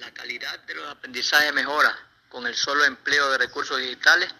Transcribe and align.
la 0.00 0.10
calidad 0.12 0.58
de 0.60 0.74
los 0.74 0.88
aprendizajes 0.88 1.52
mejora 1.52 1.94
con 2.30 2.46
el 2.46 2.54
solo 2.54 2.84
empleo 2.84 3.30
de 3.30 3.38
recursos 3.38 3.78
digitales. 3.78 4.30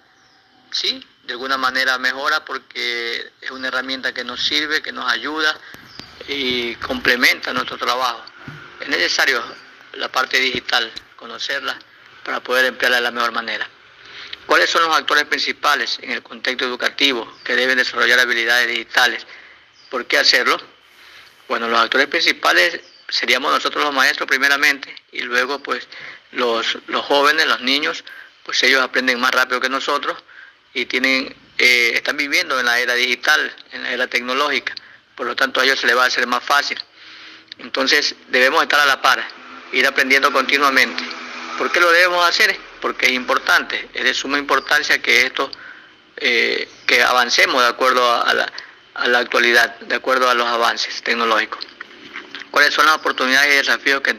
Sí, 0.72 1.06
de 1.24 1.32
alguna 1.34 1.58
manera 1.58 1.98
mejora 1.98 2.44
porque 2.44 3.32
es 3.40 3.50
una 3.50 3.68
herramienta 3.68 4.14
que 4.14 4.24
nos 4.24 4.42
sirve, 4.42 4.80
que 4.80 4.92
nos 4.92 5.10
ayuda 5.10 5.54
y 6.28 6.74
complementa 6.76 7.52
nuestro 7.52 7.76
trabajo. 7.76 8.24
Es 8.80 8.88
necesario 8.88 9.42
la 9.94 10.10
parte 10.10 10.38
digital, 10.38 10.90
conocerla 11.16 11.78
para 12.24 12.40
poder 12.40 12.64
emplearla 12.64 12.96
de 12.96 13.02
la 13.02 13.10
mejor 13.10 13.32
manera. 13.32 13.68
¿Cuáles 14.46 14.70
son 14.70 14.82
los 14.82 14.96
actores 14.96 15.24
principales 15.24 15.98
en 16.00 16.12
el 16.12 16.22
contexto 16.22 16.64
educativo 16.64 17.38
que 17.44 17.54
deben 17.54 17.76
desarrollar 17.76 18.18
habilidades 18.18 18.68
digitales? 18.68 19.26
¿Por 19.90 20.06
qué 20.06 20.16
hacerlo? 20.16 20.58
Bueno, 21.48 21.68
los 21.68 21.80
actores 21.80 22.06
principales 22.06 22.80
seríamos 23.10 23.52
nosotros 23.52 23.84
los 23.84 23.94
maestros 23.94 24.28
primeramente 24.28 24.94
y 25.12 25.20
luego 25.20 25.62
pues 25.62 25.86
los, 26.32 26.78
los 26.86 27.04
jóvenes, 27.04 27.46
los 27.46 27.60
niños, 27.60 28.04
pues 28.44 28.62
ellos 28.62 28.82
aprenden 28.82 29.20
más 29.20 29.32
rápido 29.32 29.60
que 29.60 29.68
nosotros 29.68 30.16
y 30.72 30.86
tienen, 30.86 31.34
eh, 31.58 31.92
están 31.94 32.16
viviendo 32.16 32.58
en 32.58 32.66
la 32.66 32.78
era 32.78 32.94
digital, 32.94 33.54
en 33.72 33.82
la 33.82 33.92
era 33.92 34.06
tecnológica, 34.06 34.74
por 35.14 35.26
lo 35.26 35.36
tanto 35.36 35.60
a 35.60 35.64
ellos 35.64 35.80
se 35.80 35.86
les 35.86 35.96
va 35.96 36.04
a 36.04 36.06
hacer 36.06 36.26
más 36.26 36.42
fácil. 36.42 36.78
Entonces 37.58 38.14
debemos 38.28 38.62
estar 38.62 38.80
a 38.80 38.86
la 38.86 39.02
par, 39.02 39.22
ir 39.72 39.86
aprendiendo 39.86 40.32
continuamente. 40.32 41.02
¿Por 41.58 41.70
qué 41.70 41.80
lo 41.80 41.90
debemos 41.90 42.26
hacer? 42.26 42.56
Porque 42.80 43.06
es 43.06 43.12
importante, 43.12 43.90
es 43.92 44.04
de 44.04 44.14
suma 44.14 44.38
importancia 44.38 45.02
que 45.02 45.26
esto, 45.26 45.50
eh, 46.16 46.68
que 46.86 47.02
avancemos 47.02 47.62
de 47.62 47.68
acuerdo 47.68 48.14
a 48.24 48.32
la, 48.32 48.50
a 48.94 49.08
la 49.08 49.18
actualidad, 49.18 49.78
de 49.80 49.94
acuerdo 49.94 50.30
a 50.30 50.34
los 50.34 50.46
avances 50.46 51.02
tecnológicos. 51.02 51.66
¿Cuáles 52.50 52.74
son 52.74 52.86
las 52.86 52.96
oportunidades 52.96 53.52
y 53.52 53.56
desafíos 53.56 54.00
que 54.00 54.16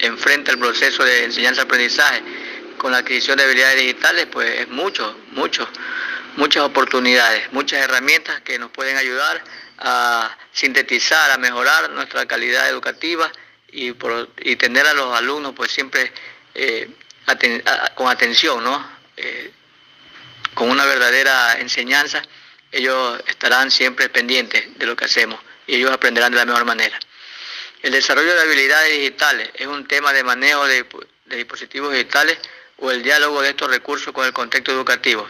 enfrenta 0.00 0.50
el 0.50 0.58
proceso 0.58 1.04
de 1.04 1.24
enseñanza-aprendizaje 1.24 2.22
con 2.76 2.92
la 2.92 2.98
adquisición 2.98 3.38
de 3.38 3.44
habilidades 3.44 3.80
digitales? 3.80 4.26
Pues 4.30 4.60
es 4.60 4.68
mucho, 4.68 5.16
mucho, 5.32 5.68
muchas 6.36 6.64
oportunidades, 6.64 7.52
muchas 7.52 7.80
herramientas 7.80 8.40
que 8.42 8.58
nos 8.58 8.70
pueden 8.70 8.96
ayudar 8.96 9.42
a 9.78 10.36
sintetizar, 10.52 11.30
a 11.30 11.38
mejorar 11.38 11.90
nuestra 11.90 12.26
calidad 12.26 12.68
educativa 12.68 13.30
y, 13.70 13.92
tener 14.56 14.86
a 14.86 14.94
los 14.94 15.14
alumnos 15.14 15.52
pues 15.54 15.70
siempre 15.70 16.12
eh, 16.54 16.90
con 17.94 18.08
atención, 18.08 18.64
¿no? 18.64 18.98
Eh, 19.16 19.52
con 20.54 20.70
una 20.70 20.84
verdadera 20.86 21.60
enseñanza, 21.60 22.22
ellos 22.72 23.20
estarán 23.26 23.70
siempre 23.70 24.08
pendientes 24.08 24.76
de 24.76 24.86
lo 24.86 24.96
que 24.96 25.04
hacemos 25.04 25.38
y 25.66 25.76
ellos 25.76 25.92
aprenderán 25.92 26.32
de 26.32 26.38
la 26.38 26.46
mejor 26.46 26.64
manera. 26.64 26.98
El 27.82 27.92
desarrollo 27.92 28.34
de 28.34 28.40
habilidades 28.40 28.90
digitales 28.92 29.50
es 29.54 29.66
un 29.66 29.86
tema 29.86 30.12
de 30.12 30.24
manejo 30.24 30.66
de, 30.66 30.84
dispositivos 31.26 31.92
digitales 31.92 32.38
o 32.78 32.90
el 32.90 33.02
diálogo 33.02 33.40
de 33.40 33.50
estos 33.50 33.70
recursos 33.70 34.12
con 34.12 34.26
el 34.26 34.32
contexto 34.32 34.72
educativo. 34.72 35.28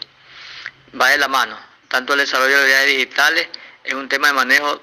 Va 0.98 1.08
de 1.08 1.18
la 1.18 1.28
mano. 1.28 1.58
Tanto 1.88 2.14
el 2.14 2.20
desarrollo 2.20 2.56
de 2.56 2.60
habilidades 2.60 2.88
digitales 2.88 3.48
es 3.84 3.94
un 3.94 4.08
tema 4.08 4.28
de 4.28 4.34
manejo 4.34 4.82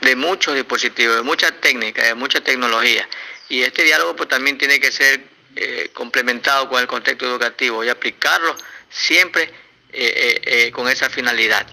de 0.00 0.16
muchos 0.16 0.54
dispositivos, 0.54 1.16
de 1.16 1.22
muchas 1.22 1.60
técnicas, 1.60 2.06
de 2.06 2.14
mucha 2.14 2.40
tecnología. 2.40 3.06
Y 3.50 3.62
este 3.62 3.82
diálogo 3.82 4.16
pues, 4.16 4.28
también 4.28 4.56
tiene 4.56 4.80
que 4.80 4.90
ser 4.90 5.20
eh, 5.56 5.90
complementado 5.92 6.70
con 6.70 6.80
el 6.80 6.86
contexto 6.86 7.26
educativo 7.26 7.84
y 7.84 7.90
aplicarlo 7.90 8.56
siempre 8.88 9.52
eh, 9.92 10.40
eh, 10.44 10.70
con 10.72 10.88
esa 10.88 11.10
finalidad. 11.10 11.66